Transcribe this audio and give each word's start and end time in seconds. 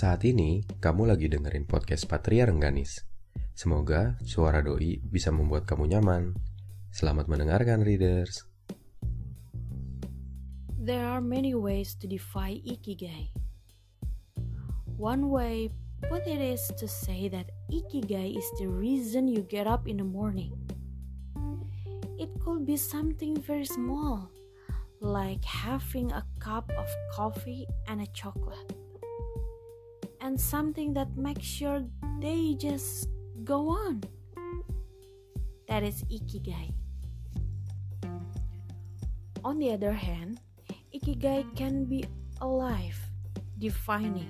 Saat 0.00 0.24
ini, 0.24 0.64
kamu 0.80 1.12
lagi 1.12 1.28
dengerin 1.28 1.68
podcast 1.68 2.08
Patria 2.08 2.48
Rengganis. 2.48 3.04
Semoga 3.52 4.16
suara 4.24 4.64
doi 4.64 4.96
bisa 4.96 5.28
membuat 5.28 5.68
kamu 5.68 5.92
nyaman. 5.92 6.32
Selamat 6.88 7.28
mendengarkan, 7.28 7.84
readers. 7.84 8.48
There 10.80 11.04
are 11.04 11.20
many 11.20 11.52
ways 11.52 11.92
to 12.00 12.08
define 12.08 12.64
ikigai. 12.64 13.28
One 14.96 15.28
way 15.28 15.68
put 16.08 16.24
it 16.24 16.40
is 16.40 16.64
to 16.80 16.88
say 16.88 17.28
that 17.28 17.52
ikigai 17.68 18.40
is 18.40 18.48
the 18.56 18.72
reason 18.72 19.28
you 19.28 19.44
get 19.44 19.68
up 19.68 19.84
in 19.84 20.00
the 20.00 20.08
morning. 20.08 20.56
It 22.16 22.32
could 22.40 22.64
be 22.64 22.80
something 22.80 23.36
very 23.36 23.68
small, 23.68 24.32
like 25.04 25.44
having 25.44 26.08
a 26.08 26.24
cup 26.40 26.72
of 26.72 26.88
coffee 27.12 27.68
and 27.84 28.00
a 28.00 28.08
chocolate. 28.16 28.79
And 30.20 30.38
something 30.38 30.92
that 30.94 31.16
makes 31.16 31.60
your 31.60 31.82
day 32.20 32.54
just 32.54 33.08
go 33.44 33.68
on. 33.68 34.04
That 35.68 35.82
is 35.82 36.04
ikigai. 36.12 36.74
On 39.42 39.58
the 39.58 39.72
other 39.72 39.92
hand, 39.92 40.40
ikigai 40.92 41.48
can 41.56 41.88
be 41.88 42.04
alive, 42.40 43.00
defining, 43.58 44.28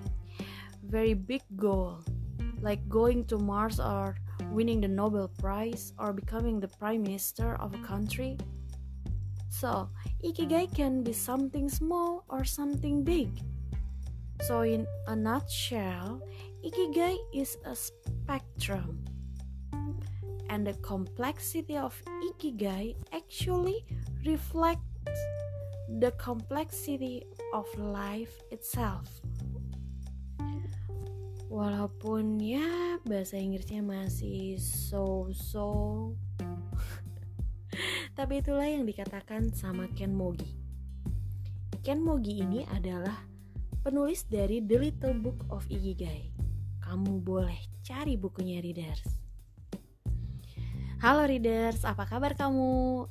very 0.86 1.14
big 1.14 1.42
goal, 1.56 1.98
like 2.62 2.86
going 2.88 3.24
to 3.26 3.38
Mars 3.38 3.80
or 3.80 4.14
winning 4.52 4.80
the 4.80 4.88
Nobel 4.88 5.26
Prize 5.26 5.92
or 5.98 6.12
becoming 6.12 6.60
the 6.60 6.68
prime 6.68 7.02
minister 7.02 7.56
of 7.56 7.74
a 7.74 7.82
country. 7.82 8.38
So, 9.50 9.90
ikigai 10.22 10.70
can 10.74 11.02
be 11.02 11.12
something 11.12 11.68
small 11.68 12.24
or 12.28 12.44
something 12.44 13.02
big. 13.02 13.34
So, 14.40 14.64
in 14.64 14.88
a 15.04 15.12
nutshell, 15.12 16.24
ikigai 16.64 17.16
is 17.36 17.60
a 17.68 17.76
spectrum. 17.76 19.04
And 20.48 20.66
the 20.66 20.74
complexity 20.80 21.76
of 21.76 21.92
ikigai 22.32 22.96
actually 23.12 23.84
reflects 24.24 25.20
the 26.00 26.10
complexity 26.16 27.28
of 27.52 27.68
life 27.76 28.32
itself. 28.48 29.06
Walaupun 31.50 32.38
ya 32.40 33.02
bahasa 33.02 33.34
Inggrisnya 33.34 33.82
masih 33.82 34.54
so-so 34.56 36.14
Tapi 38.18 38.38
itulah 38.38 38.70
yang 38.70 38.86
dikatakan 38.86 39.50
sama 39.50 39.90
Ken 39.98 40.14
Mogi 40.14 40.54
Ken 41.82 42.06
Mogi 42.06 42.38
ini 42.38 42.62
adalah 42.70 43.29
penulis 43.80 44.28
dari 44.28 44.60
The 44.60 44.76
Little 44.76 45.16
Book 45.18 45.48
of 45.48 45.64
Ikigai 45.72 46.28
Kamu 46.84 47.24
boleh 47.24 47.56
cari 47.80 48.20
bukunya 48.20 48.60
readers 48.60 49.20
Halo 51.00 51.24
readers, 51.24 51.80
apa 51.88 52.04
kabar 52.04 52.36
kamu? 52.36 53.08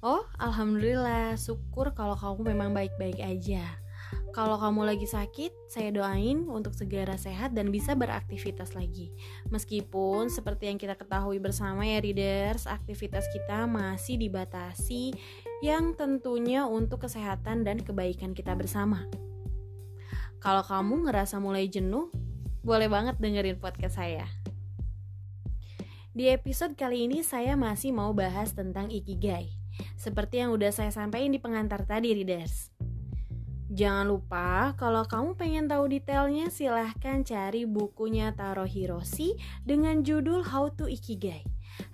Oh, 0.00 0.24
alhamdulillah, 0.40 1.36
syukur 1.36 1.92
kalau 1.92 2.16
kamu 2.16 2.56
memang 2.56 2.72
baik-baik 2.72 3.20
aja. 3.20 3.60
Kalau 4.32 4.56
kamu 4.56 4.88
lagi 4.88 5.04
sakit, 5.04 5.68
saya 5.68 5.92
doain 5.92 6.48
untuk 6.48 6.72
segera 6.72 7.20
sehat 7.20 7.52
dan 7.52 7.68
bisa 7.68 7.92
beraktivitas 7.92 8.72
lagi. 8.72 9.12
Meskipun 9.52 10.32
seperti 10.32 10.72
yang 10.72 10.80
kita 10.80 10.96
ketahui 10.96 11.36
bersama 11.36 11.84
ya 11.84 12.00
readers, 12.00 12.64
aktivitas 12.64 13.28
kita 13.28 13.68
masih 13.68 14.16
dibatasi 14.16 15.12
yang 15.60 15.92
tentunya 15.92 16.64
untuk 16.64 17.04
kesehatan 17.04 17.68
dan 17.68 17.84
kebaikan 17.84 18.32
kita 18.32 18.56
bersama. 18.56 19.04
Kalau 20.40 20.64
kamu 20.64 21.08
ngerasa 21.08 21.36
mulai 21.36 21.68
jenuh, 21.68 22.08
boleh 22.64 22.88
banget 22.88 23.20
dengerin 23.20 23.60
podcast 23.60 24.00
saya. 24.00 24.24
Di 26.16 26.32
episode 26.32 26.74
kali 26.74 27.06
ini 27.06 27.20
saya 27.20 27.54
masih 27.54 27.92
mau 27.92 28.10
bahas 28.16 28.56
tentang 28.56 28.88
Ikigai 28.88 29.60
seperti 29.96 30.40
yang 30.40 30.52
udah 30.52 30.72
saya 30.72 30.92
sampaikan 30.92 31.32
di 31.32 31.40
pengantar 31.40 31.84
tadi, 31.84 32.12
readers. 32.12 32.72
Jangan 33.70 34.10
lupa, 34.10 34.74
kalau 34.74 35.06
kamu 35.06 35.38
pengen 35.38 35.64
tahu 35.70 35.86
detailnya, 35.86 36.50
silahkan 36.50 37.22
cari 37.22 37.70
bukunya 37.70 38.34
Taro 38.34 38.66
Hiroshi 38.66 39.38
dengan 39.62 40.02
judul 40.02 40.42
How 40.42 40.74
to 40.74 40.90
Ikigai. 40.90 41.46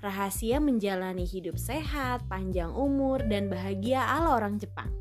Rahasia 0.05 0.61
menjalani 0.61 1.25
hidup 1.25 1.57
sehat, 1.57 2.29
panjang 2.29 2.69
umur, 2.77 3.25
dan 3.25 3.49
bahagia 3.49 4.05
ala 4.05 4.37
orang 4.37 4.61
Jepang. 4.61 4.93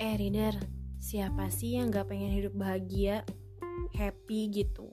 Eh, 0.00 0.16
reader, 0.16 0.56
siapa 0.96 1.52
sih 1.52 1.76
yang 1.76 1.92
gak 1.92 2.08
pengen 2.08 2.32
hidup 2.32 2.56
bahagia, 2.56 3.28
happy 3.92 4.48
gitu? 4.48 4.88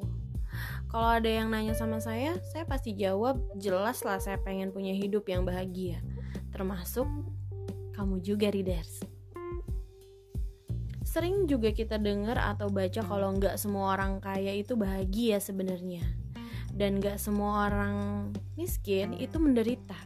Kalau 0.91 1.21
ada 1.21 1.29
yang 1.29 1.47
nanya 1.47 1.71
sama 1.71 2.03
saya, 2.03 2.35
saya 2.51 2.67
pasti 2.67 2.97
jawab 2.97 3.39
jelas 3.55 4.03
lah 4.03 4.19
saya 4.19 4.35
pengen 4.43 4.75
punya 4.75 4.91
hidup 4.91 5.23
yang 5.31 5.47
bahagia. 5.47 6.03
Termasuk 6.51 7.07
kamu 7.95 8.19
juga, 8.19 8.51
readers. 8.51 8.99
Sering 11.07 11.49
juga 11.49 11.73
kita 11.73 11.97
dengar 11.97 12.37
atau 12.37 12.69
baca 12.69 13.01
kalau 13.01 13.33
nggak 13.33 13.57
semua 13.57 13.97
orang 13.97 14.21
kaya 14.21 14.53
itu 14.53 14.77
bahagia 14.77 15.41
sebenarnya. 15.41 16.05
Dan 16.73 17.01
nggak 17.01 17.17
semua 17.17 17.69
orang 17.69 18.29
miskin 18.57 19.13
itu 19.17 19.37
menderita. 19.41 19.97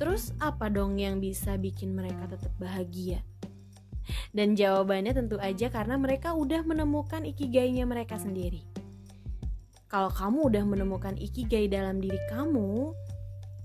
Terus 0.00 0.32
apa 0.40 0.72
dong 0.72 0.96
yang 0.96 1.20
bisa 1.20 1.60
bikin 1.60 1.92
mereka 1.92 2.24
tetap 2.30 2.52
bahagia? 2.56 3.20
Dan 4.32 4.56
jawabannya 4.56 5.12
tentu 5.12 5.36
aja 5.36 5.68
karena 5.68 6.00
mereka 6.00 6.32
udah 6.32 6.64
menemukan 6.64 7.26
ikigainya 7.26 7.84
mereka 7.84 8.16
sendiri. 8.16 8.64
Kalau 9.90 10.08
kamu 10.08 10.54
udah 10.54 10.64
menemukan 10.64 11.18
ikigai 11.18 11.66
dalam 11.66 11.98
diri 11.98 12.18
kamu, 12.30 12.94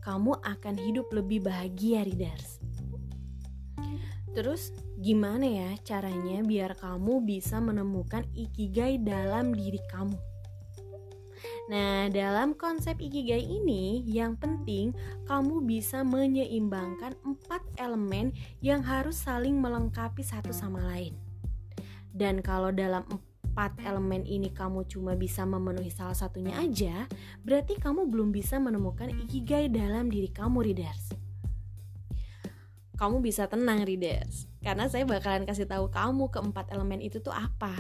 kamu 0.02 0.32
akan 0.42 0.76
hidup 0.76 1.08
lebih 1.14 1.46
bahagia, 1.46 2.02
readers. 2.02 2.58
Terus, 4.36 4.76
gimana 5.00 5.48
ya 5.48 5.70
caranya 5.88 6.44
biar 6.44 6.76
kamu 6.76 7.24
bisa 7.24 7.64
menemukan 7.64 8.28
ikigai 8.36 9.00
dalam 9.00 9.56
diri 9.56 9.80
kamu? 9.88 10.35
Nah, 11.66 12.14
dalam 12.14 12.54
konsep 12.54 13.02
ikigai 13.02 13.42
ini, 13.42 14.06
yang 14.06 14.38
penting 14.38 14.94
kamu 15.26 15.66
bisa 15.66 16.06
menyeimbangkan 16.06 17.18
empat 17.26 17.66
elemen 17.82 18.30
yang 18.62 18.86
harus 18.86 19.18
saling 19.18 19.58
melengkapi 19.58 20.22
satu 20.22 20.54
sama 20.54 20.86
lain. 20.86 21.18
Dan 22.14 22.46
kalau 22.46 22.70
dalam 22.70 23.02
empat 23.10 23.82
elemen 23.82 24.22
ini 24.30 24.54
kamu 24.54 24.86
cuma 24.86 25.18
bisa 25.18 25.42
memenuhi 25.42 25.90
salah 25.90 26.14
satunya 26.14 26.54
aja, 26.62 27.10
berarti 27.42 27.82
kamu 27.82 28.14
belum 28.14 28.30
bisa 28.30 28.62
menemukan 28.62 29.10
ikigai 29.26 29.66
dalam 29.66 30.14
diri 30.14 30.30
kamu, 30.30 30.70
readers. 30.70 31.18
Kamu 32.96 33.26
bisa 33.26 33.50
tenang, 33.50 33.84
readers, 33.90 34.48
karena 34.62 34.86
saya 34.86 35.04
bakalan 35.04 35.50
kasih 35.50 35.66
tahu 35.66 35.90
kamu 35.90 36.30
keempat 36.30 36.70
elemen 36.70 37.02
itu 37.02 37.20
tuh 37.20 37.34
apa. 37.34 37.74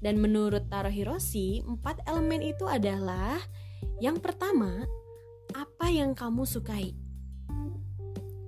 Dan 0.00 0.16
menurut 0.16 0.66
Taro 0.72 0.88
Hiroshi, 0.88 1.60
empat 1.60 2.00
elemen 2.08 2.40
itu 2.40 2.64
adalah 2.64 3.36
yang 4.00 4.16
pertama, 4.16 4.88
apa 5.52 5.86
yang 5.92 6.16
kamu 6.16 6.48
sukai. 6.48 6.96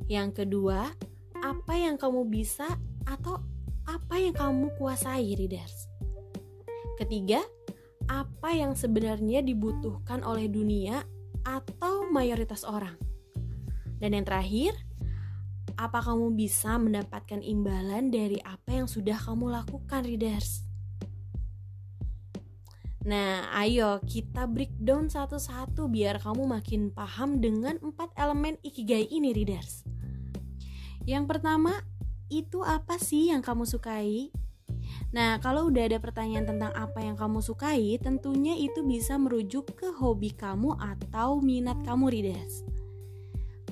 Yang 0.08 0.44
kedua, 0.44 0.88
apa 1.44 1.74
yang 1.76 2.00
kamu 2.00 2.24
bisa 2.28 2.80
atau 3.04 3.36
apa 3.84 4.16
yang 4.16 4.32
kamu 4.32 4.72
kuasai, 4.80 5.36
readers. 5.36 5.88
Ketiga, 6.96 7.44
apa 8.08 8.54
yang 8.56 8.72
sebenarnya 8.72 9.44
dibutuhkan 9.44 10.24
oleh 10.24 10.48
dunia 10.48 11.04
atau 11.44 12.08
mayoritas 12.08 12.62
orang. 12.62 12.96
Dan 14.00 14.16
yang 14.16 14.24
terakhir, 14.24 14.72
apa 15.76 16.00
kamu 16.00 16.34
bisa 16.34 16.78
mendapatkan 16.78 17.42
imbalan 17.42 18.08
dari 18.08 18.38
apa 18.42 18.70
yang 18.82 18.86
sudah 18.86 19.18
kamu 19.18 19.50
lakukan, 19.50 20.06
readers? 20.06 20.71
Nah, 23.02 23.50
ayo 23.58 23.98
kita 24.06 24.46
breakdown 24.46 25.10
satu-satu 25.10 25.90
biar 25.90 26.22
kamu 26.22 26.46
makin 26.46 26.94
paham 26.94 27.42
dengan 27.42 27.74
empat 27.82 28.14
elemen 28.14 28.54
ikigai 28.62 29.10
ini, 29.10 29.34
readers. 29.34 29.82
Yang 31.02 31.24
pertama, 31.26 31.82
itu 32.30 32.62
apa 32.62 33.02
sih 33.02 33.34
yang 33.34 33.42
kamu 33.42 33.66
sukai? 33.66 34.30
Nah, 35.10 35.42
kalau 35.42 35.66
udah 35.66 35.90
ada 35.90 35.98
pertanyaan 35.98 36.46
tentang 36.46 36.72
apa 36.78 37.02
yang 37.02 37.18
kamu 37.18 37.42
sukai, 37.42 37.98
tentunya 37.98 38.54
itu 38.54 38.86
bisa 38.86 39.18
merujuk 39.18 39.74
ke 39.74 39.90
hobi 39.98 40.30
kamu 40.30 40.78
atau 40.78 41.42
minat 41.42 41.82
kamu, 41.82 42.06
readers. 42.06 42.62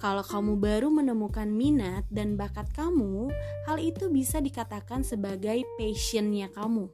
Kalau 0.00 0.24
kamu 0.24 0.58
baru 0.58 0.88
menemukan 0.88 1.46
minat 1.46 2.08
dan 2.10 2.34
bakat 2.34 2.66
kamu, 2.72 3.30
hal 3.68 3.76
itu 3.78 4.08
bisa 4.10 4.40
dikatakan 4.42 5.04
sebagai 5.04 5.62
passionnya 5.76 6.48
kamu. 6.50 6.88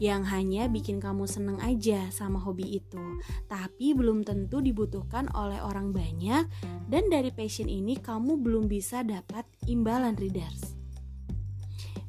Yang 0.00 0.22
hanya 0.32 0.62
bikin 0.66 0.98
kamu 0.98 1.28
seneng 1.28 1.60
aja 1.60 2.08
sama 2.08 2.40
hobi 2.40 2.80
itu, 2.80 3.02
tapi 3.50 3.92
belum 3.92 4.24
tentu 4.24 4.64
dibutuhkan 4.64 5.28
oleh 5.36 5.60
orang 5.60 5.92
banyak, 5.92 6.48
dan 6.88 7.04
dari 7.12 7.28
passion 7.30 7.68
ini 7.68 8.00
kamu 8.00 8.40
belum 8.40 8.66
bisa 8.66 9.04
dapat 9.04 9.44
imbalan 9.68 10.16
readers. 10.16 10.74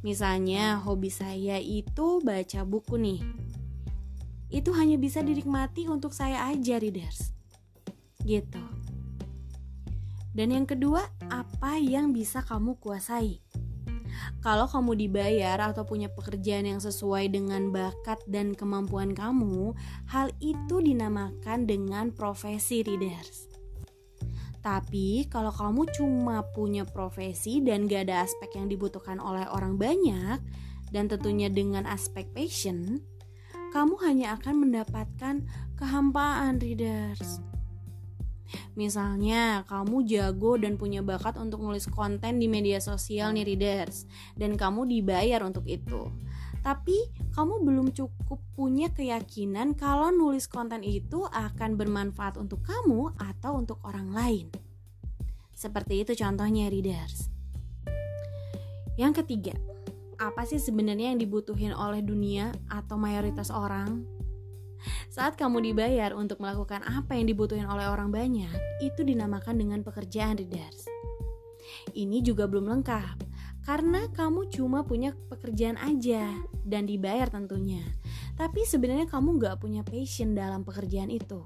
Misalnya 0.02 0.82
hobi 0.82 1.14
saya 1.14 1.62
itu 1.62 2.24
baca 2.26 2.66
buku 2.66 2.98
nih. 2.98 3.22
Itu 4.50 4.74
hanya 4.74 4.98
bisa 4.98 5.22
dinikmati 5.22 5.86
untuk 5.86 6.12
saya 6.12 6.50
aja 6.50 6.82
readers. 6.82 7.32
Gitu. 8.26 8.62
Dan 10.32 10.56
yang 10.56 10.66
kedua, 10.66 11.12
apa 11.28 11.76
yang 11.78 12.16
bisa 12.16 12.40
kamu 12.42 12.80
kuasai? 12.80 13.44
Kalau 14.42 14.66
kamu 14.66 14.98
dibayar 14.98 15.62
atau 15.62 15.86
punya 15.86 16.10
pekerjaan 16.10 16.66
yang 16.66 16.82
sesuai 16.82 17.30
dengan 17.30 17.70
bakat 17.70 18.18
dan 18.26 18.58
kemampuan 18.58 19.14
kamu, 19.14 19.78
hal 20.10 20.34
itu 20.42 20.82
dinamakan 20.82 21.70
dengan 21.70 22.10
profesi 22.10 22.82
readers. 22.82 23.46
Tapi 24.66 25.30
kalau 25.30 25.54
kamu 25.54 25.90
cuma 25.94 26.42
punya 26.58 26.86
profesi 26.86 27.62
dan 27.62 27.86
gak 27.86 28.10
ada 28.10 28.26
aspek 28.26 28.58
yang 28.58 28.66
dibutuhkan 28.66 29.22
oleh 29.22 29.46
orang 29.50 29.78
banyak, 29.78 30.42
dan 30.90 31.06
tentunya 31.06 31.50
dengan 31.50 31.86
aspek 31.86 32.26
passion, 32.34 33.02
kamu 33.74 33.94
hanya 34.06 34.42
akan 34.42 34.68
mendapatkan 34.68 35.46
kehampaan 35.78 36.58
readers. 36.58 37.42
Misalnya, 38.76 39.68
kamu 39.68 40.08
jago 40.08 40.58
dan 40.58 40.80
punya 40.80 41.04
bakat 41.04 41.36
untuk 41.38 41.62
nulis 41.62 41.88
konten 41.88 42.40
di 42.40 42.48
media 42.48 42.80
sosial 42.80 43.32
nih 43.36 43.46
readers, 43.46 44.06
dan 44.36 44.56
kamu 44.56 44.88
dibayar 44.88 45.44
untuk 45.44 45.68
itu. 45.68 46.12
Tapi 46.62 47.10
kamu 47.34 47.66
belum 47.66 47.88
cukup 47.90 48.38
punya 48.54 48.94
keyakinan 48.94 49.74
kalau 49.74 50.14
nulis 50.14 50.46
konten 50.46 50.86
itu 50.86 51.26
akan 51.26 51.74
bermanfaat 51.74 52.38
untuk 52.38 52.62
kamu 52.62 53.18
atau 53.18 53.58
untuk 53.58 53.82
orang 53.82 54.14
lain. 54.14 54.46
Seperti 55.58 56.06
itu 56.06 56.14
contohnya 56.14 56.70
readers. 56.70 57.34
Yang 58.94 59.26
ketiga, 59.26 59.58
apa 60.22 60.46
sih 60.46 60.62
sebenarnya 60.62 61.18
yang 61.18 61.20
dibutuhin 61.22 61.74
oleh 61.74 62.06
dunia 62.06 62.54
atau 62.70 62.94
mayoritas 62.94 63.50
orang? 63.50 64.21
Saat 65.12 65.38
kamu 65.38 65.62
dibayar 65.72 66.16
untuk 66.16 66.40
melakukan 66.40 66.82
apa 66.88 67.14
yang 67.14 67.30
dibutuhin 67.30 67.68
oleh 67.68 67.86
orang 67.86 68.10
banyak, 68.10 68.52
itu 68.82 69.02
dinamakan 69.04 69.60
dengan 69.60 69.80
pekerjaan 69.86 70.40
readers. 70.40 70.88
Ini 71.94 72.24
juga 72.26 72.50
belum 72.50 72.68
lengkap, 72.68 73.18
karena 73.68 74.10
kamu 74.12 74.50
cuma 74.50 74.82
punya 74.88 75.14
pekerjaan 75.30 75.78
aja 75.78 76.34
dan 76.66 76.90
dibayar 76.90 77.30
tentunya. 77.30 77.84
Tapi 78.40 78.66
sebenarnya 78.66 79.06
kamu 79.06 79.38
gak 79.38 79.62
punya 79.62 79.86
passion 79.86 80.34
dalam 80.34 80.66
pekerjaan 80.66 81.14
itu. 81.14 81.46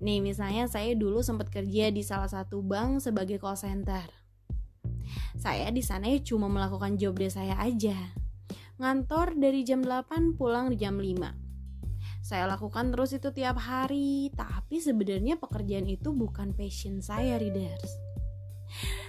Nih 0.00 0.20
misalnya 0.24 0.68
saya 0.68 0.96
dulu 0.96 1.20
sempat 1.20 1.52
kerja 1.52 1.92
di 1.92 2.02
salah 2.04 2.28
satu 2.28 2.64
bank 2.64 3.04
sebagai 3.04 3.36
call 3.36 3.56
center. 3.56 4.04
Saya 5.36 5.68
di 5.68 5.84
sana 5.84 6.08
cuma 6.24 6.48
melakukan 6.48 6.96
job 6.96 7.20
desk 7.20 7.36
saya 7.36 7.58
aja 7.60 8.23
ngantor 8.78 9.38
dari 9.38 9.62
jam 9.62 9.82
8 9.82 10.34
pulang 10.34 10.70
di 10.70 10.76
jam 10.80 10.98
5 10.98 12.24
saya 12.24 12.48
lakukan 12.48 12.90
terus 12.90 13.14
itu 13.14 13.30
tiap 13.30 13.60
hari 13.60 14.32
tapi 14.34 14.80
sebenarnya 14.80 15.38
pekerjaan 15.38 15.86
itu 15.86 16.10
bukan 16.10 16.56
passion 16.56 16.98
saya 17.04 17.36
readers 17.38 18.04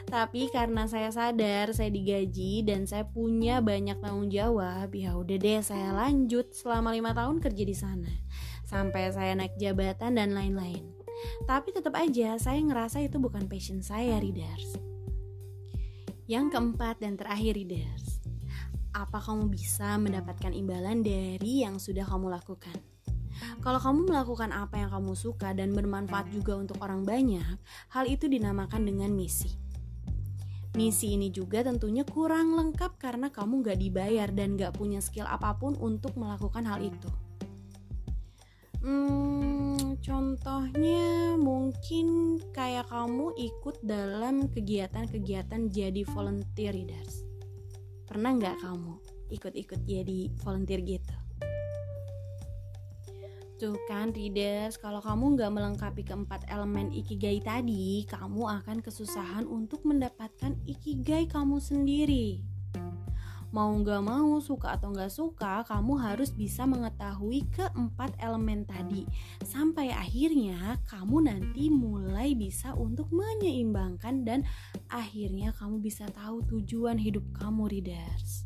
tapi 0.05 0.53
karena 0.53 0.85
saya 0.85 1.09
sadar 1.09 1.73
saya 1.73 1.89
digaji 1.89 2.61
dan 2.61 2.85
saya 2.85 3.09
punya 3.09 3.57
banyak 3.57 3.97
tanggung 3.97 4.29
jawab 4.29 4.93
ya 4.93 5.17
udah 5.17 5.37
deh 5.41 5.61
saya 5.65 5.91
lanjut 5.97 6.53
selama 6.53 6.93
lima 6.93 7.11
tahun 7.17 7.41
kerja 7.41 7.63
di 7.65 7.73
sana. 7.73 8.13
Sampai 8.69 9.09
saya 9.09 9.33
naik 9.33 9.57
jabatan 9.57 10.17
dan 10.17 10.37
lain-lain. 10.37 10.85
Tapi 11.49 11.73
tetap 11.73 11.97
aja 11.97 12.37
saya 12.37 12.61
ngerasa 12.61 13.01
itu 13.01 13.17
bukan 13.17 13.49
passion 13.49 13.81
saya 13.81 14.21
readers 14.21 14.77
yang 16.25 16.49
keempat 16.49 16.97
dan 17.01 17.17
terakhir 17.17 17.53
readers 17.53 18.14
apa 18.95 19.19
kamu 19.19 19.51
bisa 19.51 19.99
mendapatkan 19.99 20.55
imbalan 20.55 21.03
dari 21.03 21.67
yang 21.67 21.75
sudah 21.75 22.07
kamu 22.07 22.31
lakukan. 22.31 22.79
Kalau 23.59 23.83
kamu 23.83 24.07
melakukan 24.07 24.55
apa 24.55 24.79
yang 24.79 24.89
kamu 24.95 25.11
suka 25.11 25.51
dan 25.51 25.75
bermanfaat 25.75 26.31
juga 26.31 26.55
untuk 26.55 26.79
orang 26.79 27.03
banyak, 27.03 27.59
hal 27.91 28.07
itu 28.07 28.31
dinamakan 28.31 28.87
dengan 28.87 29.11
misi. 29.11 29.51
Misi 30.79 31.19
ini 31.19 31.27
juga 31.31 31.63
tentunya 31.63 32.07
kurang 32.07 32.55
lengkap 32.55 32.95
karena 32.95 33.27
kamu 33.31 33.63
gak 33.63 33.79
dibayar 33.79 34.31
dan 34.31 34.55
gak 34.55 34.75
punya 34.79 35.03
skill 35.03 35.27
apa 35.27 35.55
pun 35.59 35.75
untuk 35.75 36.15
melakukan 36.15 36.63
hal 36.63 36.79
itu. 36.79 37.11
Hmm, 38.79 39.99
contohnya 39.99 41.35
mungkin 41.35 42.37
kayak 42.55 42.87
kamu 42.87 43.35
ikut 43.35 43.81
dalam 43.83 44.47
kegiatan-kegiatan 44.51 45.73
jadi 45.73 46.05
volunteer 46.05 46.71
readers 46.71 47.34
Pernah 48.05 48.31
nggak 48.37 48.61
kamu 48.61 48.93
ikut-ikut 49.33 49.81
jadi 49.85 50.31
volunteer 50.45 50.81
gitu? 50.85 51.15
Tuh 53.55 53.79
kan 53.87 54.11
readers, 54.11 54.75
kalau 54.75 54.99
kamu 54.99 55.39
nggak 55.39 55.51
melengkapi 55.51 56.03
keempat 56.03 56.45
elemen 56.51 56.91
ikigai 56.91 57.39
tadi, 57.39 58.03
kamu 58.05 58.61
akan 58.61 58.83
kesusahan 58.83 59.47
untuk 59.47 59.87
mendapatkan 59.87 60.59
ikigai 60.67 61.25
kamu 61.25 61.57
sendiri 61.63 62.54
mau 63.55 63.71
nggak 63.71 64.03
mau, 64.03 64.35
suka 64.43 64.75
atau 64.75 64.91
nggak 64.91 65.07
suka, 65.07 65.63
kamu 65.63 65.95
harus 65.95 66.35
bisa 66.35 66.67
mengetahui 66.67 67.47
keempat 67.55 68.11
elemen 68.19 68.67
tadi. 68.67 69.07
Sampai 69.47 69.95
akhirnya 69.95 70.75
kamu 70.91 71.31
nanti 71.31 71.71
mulai 71.71 72.35
bisa 72.35 72.75
untuk 72.75 73.07
menyeimbangkan 73.15 74.27
dan 74.27 74.43
akhirnya 74.91 75.55
kamu 75.55 75.79
bisa 75.79 76.03
tahu 76.11 76.43
tujuan 76.51 76.99
hidup 76.99 77.23
kamu, 77.31 77.71
readers. 77.71 78.43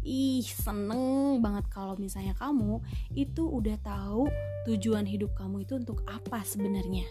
Ih, 0.00 0.40
seneng 0.40 1.36
banget 1.44 1.68
kalau 1.68 2.00
misalnya 2.00 2.32
kamu 2.32 2.80
itu 3.12 3.44
udah 3.44 3.76
tahu 3.84 4.24
tujuan 4.64 5.04
hidup 5.04 5.36
kamu 5.36 5.68
itu 5.68 5.76
untuk 5.76 6.00
apa 6.08 6.40
sebenarnya. 6.40 7.04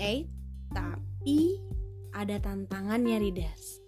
Eh, 0.00 0.24
tapi 0.72 1.60
ada 2.16 2.40
tantangannya, 2.40 3.20
readers 3.20 3.81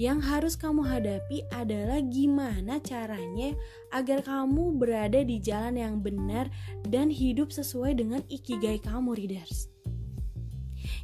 yang 0.00 0.24
harus 0.24 0.56
kamu 0.56 0.88
hadapi 0.88 1.44
adalah 1.52 2.00
gimana 2.00 2.80
caranya 2.80 3.52
agar 3.92 4.24
kamu 4.24 4.80
berada 4.80 5.20
di 5.20 5.36
jalan 5.36 5.76
yang 5.76 6.00
benar 6.00 6.48
dan 6.88 7.12
hidup 7.12 7.52
sesuai 7.52 8.00
dengan 8.00 8.24
ikigai 8.32 8.80
kamu, 8.80 9.12
readers. 9.12 9.68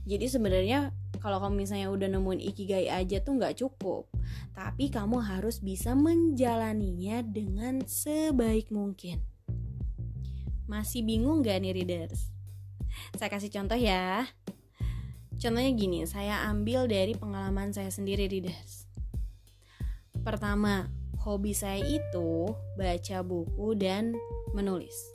Jadi 0.09 0.25
sebenarnya 0.25 0.89
kalau 1.21 1.37
kamu 1.43 1.69
misalnya 1.69 1.93
udah 1.93 2.09
nemuin 2.17 2.41
ikigai 2.55 2.89
aja 2.89 3.21
tuh 3.21 3.37
nggak 3.37 3.61
cukup, 3.61 4.09
tapi 4.57 4.89
kamu 4.89 5.21
harus 5.21 5.61
bisa 5.61 5.93
menjalaninya 5.93 7.21
dengan 7.21 7.85
sebaik 7.85 8.73
mungkin. 8.73 9.21
Masih 10.69 11.05
bingung 11.05 11.41
gak 11.41 11.65
nih 11.65 11.77
readers? 11.77 12.29
Saya 13.17 13.33
kasih 13.33 13.53
contoh 13.53 13.77
ya. 13.77 14.29
Contohnya 15.39 15.71
gini, 15.71 16.03
saya 16.03 16.51
ambil 16.51 16.91
dari 16.91 17.15
pengalaman 17.15 17.71
saya 17.71 17.95
sendiri 17.95 18.27
readers. 18.27 18.91
Pertama, 20.27 20.91
hobi 21.23 21.55
saya 21.55 21.79
itu 21.79 22.51
baca 22.75 23.19
buku 23.23 23.79
dan 23.79 24.19
menulis. 24.51 25.15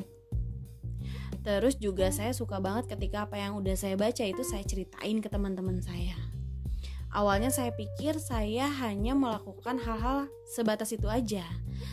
Terus 1.44 1.76
juga 1.76 2.08
saya 2.08 2.32
suka 2.32 2.64
banget 2.64 2.88
ketika 2.88 3.28
apa 3.28 3.36
yang 3.36 3.60
udah 3.60 3.76
saya 3.76 4.00
baca 4.00 4.24
itu 4.24 4.48
saya 4.48 4.64
ceritain 4.64 5.20
ke 5.20 5.28
teman-teman 5.28 5.84
saya. 5.84 6.16
Awalnya 7.14 7.52
saya 7.52 7.76
pikir 7.76 8.18
saya 8.18 8.72
hanya 8.80 9.14
melakukan 9.14 9.78
hal-hal 9.78 10.32
sebatas 10.50 10.96
itu 10.96 11.06
aja. 11.12 11.44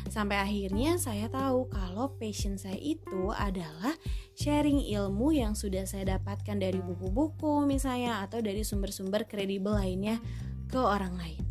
Sampai 0.09 0.39
akhirnya 0.39 0.97
saya 0.97 1.27
tahu 1.29 1.67
kalau 1.69 2.15
passion 2.17 2.57
saya 2.57 2.79
itu 2.79 3.29
adalah 3.35 3.93
sharing 4.41 4.81
ilmu 4.89 5.37
yang 5.37 5.53
sudah 5.53 5.85
saya 5.85 6.17
dapatkan 6.17 6.57
dari 6.57 6.81
buku-buku 6.81 7.69
misalnya 7.69 8.25
atau 8.25 8.41
dari 8.41 8.65
sumber-sumber 8.65 9.29
kredibel 9.29 9.77
lainnya 9.77 10.17
ke 10.73 10.81
orang 10.81 11.13
lain. 11.21 11.45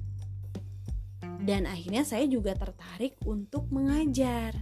Dan 1.45 1.69
akhirnya 1.69 2.01
saya 2.01 2.25
juga 2.25 2.57
tertarik 2.57 3.13
untuk 3.29 3.69
mengajar. 3.69 4.57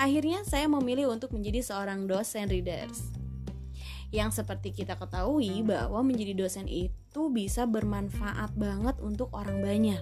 Akhirnya 0.00 0.40
saya 0.48 0.64
memilih 0.72 1.12
untuk 1.12 1.36
menjadi 1.36 1.60
seorang 1.60 2.08
dosen 2.08 2.48
readers. 2.48 3.12
Yang 4.08 4.40
seperti 4.40 4.72
kita 4.72 4.96
ketahui 4.96 5.60
bahwa 5.60 6.00
menjadi 6.00 6.32
dosen 6.32 6.64
itu 6.64 7.28
bisa 7.28 7.68
bermanfaat 7.68 8.56
banget 8.56 8.96
untuk 9.04 9.28
orang 9.36 9.60
banyak 9.60 10.00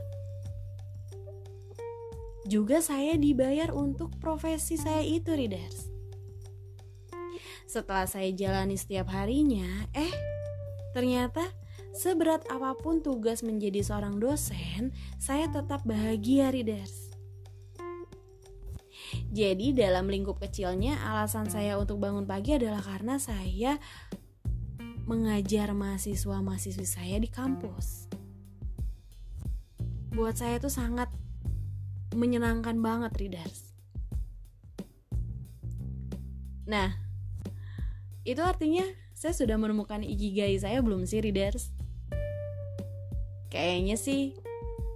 juga 2.46 2.78
saya 2.78 3.18
dibayar 3.18 3.74
untuk 3.74 4.14
profesi 4.22 4.78
saya 4.78 5.02
itu 5.02 5.34
readers 5.34 5.95
setelah 7.66 8.06
saya 8.06 8.30
jalani 8.30 8.78
setiap 8.78 9.10
harinya, 9.10 9.90
eh 9.92 10.14
ternyata 10.94 11.42
seberat 11.92 12.46
apa 12.48 12.78
pun 12.78 13.02
tugas 13.02 13.42
menjadi 13.42 13.82
seorang 13.82 14.22
dosen, 14.22 14.94
saya 15.18 15.50
tetap 15.50 15.82
bahagia, 15.82 16.54
readers. 16.54 17.10
Jadi 19.30 19.76
dalam 19.76 20.08
lingkup 20.08 20.40
kecilnya 20.40 20.96
alasan 21.04 21.50
saya 21.50 21.76
untuk 21.76 22.00
bangun 22.00 22.24
pagi 22.24 22.56
adalah 22.56 22.80
karena 22.80 23.20
saya 23.20 23.76
mengajar 25.06 25.70
mahasiswa-mahasiswi 25.70 26.86
saya 26.86 27.16
di 27.20 27.30
kampus. 27.30 28.10
buat 30.16 30.32
saya 30.32 30.56
tuh 30.56 30.72
sangat 30.72 31.12
menyenangkan 32.16 32.80
banget 32.80 33.12
readers. 33.20 33.76
Nah, 36.64 37.05
itu 38.26 38.42
artinya 38.42 38.82
saya 39.14 39.30
sudah 39.32 39.54
menemukan 39.54 40.02
ikigai 40.02 40.58
saya 40.58 40.82
belum 40.82 41.06
sih 41.06 41.22
readers? 41.22 41.70
Kayaknya 43.48 43.94
sih 43.94 44.34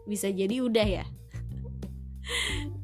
bisa 0.04 0.26
jadi 0.34 0.66
udah 0.66 0.86
ya. 1.00 1.06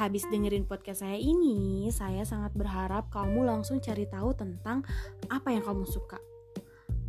Habis 0.00 0.24
dengerin 0.30 0.64
podcast 0.64 1.02
saya 1.04 1.18
ini, 1.18 1.90
saya 1.90 2.22
sangat 2.22 2.54
berharap 2.54 3.10
kamu 3.10 3.44
langsung 3.44 3.82
cari 3.82 4.06
tahu 4.08 4.32
tentang 4.32 4.86
apa 5.28 5.52
yang 5.52 5.66
kamu 5.66 5.84
suka, 5.84 6.16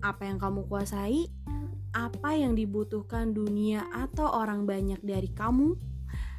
apa 0.04 0.28
yang 0.28 0.42
kamu 0.42 0.68
kuasai, 0.68 1.30
apa 1.96 2.36
yang 2.36 2.58
dibutuhkan 2.58 3.32
dunia 3.32 3.88
atau 3.96 4.28
orang 4.28 4.68
banyak 4.68 5.00
dari 5.06 5.32
kamu, 5.32 5.78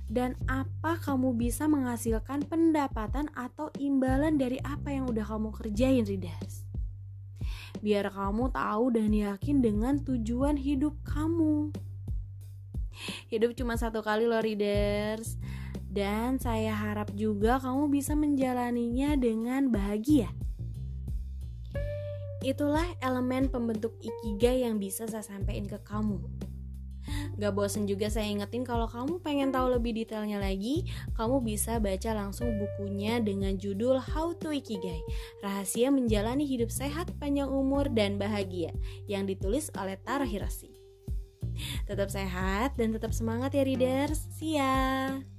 dan 0.09 0.38
apa 0.50 0.99
kamu 0.99 1.35
bisa 1.37 1.66
menghasilkan 1.71 2.47
pendapatan 2.47 3.30
atau 3.37 3.68
imbalan 3.78 4.38
dari 4.40 4.59
apa 4.64 4.90
yang 4.94 5.11
udah 5.11 5.25
kamu 5.26 5.50
kerjain, 5.54 6.04
readers. 6.06 6.64
Biar 7.82 8.09
kamu 8.11 8.54
tahu 8.54 8.85
dan 8.94 9.11
yakin 9.11 9.59
dengan 9.61 9.99
tujuan 10.02 10.59
hidup 10.59 10.94
kamu. 11.02 11.75
Hidup 13.32 13.56
cuma 13.56 13.75
satu 13.75 14.04
kali 14.04 14.28
loh, 14.28 14.44
readers 14.44 15.40
dan 15.92 16.40
saya 16.40 16.73
harap 16.73 17.12
juga 17.12 17.61
kamu 17.61 17.92
bisa 17.92 18.16
menjalaninya 18.16 19.12
dengan 19.12 19.68
bahagia. 19.68 20.32
Itulah 22.40 22.88
elemen 23.04 23.52
pembentuk 23.52 23.94
ikigai 24.00 24.64
yang 24.64 24.80
bisa 24.80 25.04
saya 25.06 25.23
sampaikan 25.23 25.68
ke 25.68 25.78
kamu. 25.85 26.18
Gak 27.40 27.52
bosen 27.56 27.88
juga 27.88 28.12
saya 28.12 28.28
ingetin 28.28 28.62
kalau 28.62 28.84
kamu 28.84 29.22
pengen 29.24 29.48
tahu 29.50 29.72
lebih 29.78 29.96
detailnya 29.96 30.36
lagi, 30.36 30.84
kamu 31.16 31.40
bisa 31.40 31.80
baca 31.80 32.12
langsung 32.12 32.52
bukunya 32.60 33.18
dengan 33.22 33.56
judul 33.56 33.96
How 33.96 34.36
to 34.36 34.52
Ikigai, 34.52 35.00
Rahasia 35.40 35.88
Menjalani 35.88 36.44
Hidup 36.44 36.68
Sehat, 36.68 37.08
Panjang 37.16 37.48
Umur, 37.48 37.88
dan 37.88 38.20
Bahagia, 38.20 38.74
yang 39.08 39.24
ditulis 39.24 39.72
oleh 39.80 39.96
Tara 40.04 40.28
Hirasi. 40.28 40.72
Tetap 41.84 42.08
sehat 42.08 42.80
dan 42.80 42.96
tetap 42.96 43.12
semangat 43.12 43.52
ya 43.52 43.64
readers. 43.64 44.24
Ya! 44.40 45.31